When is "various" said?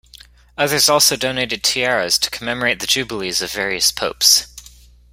3.51-3.91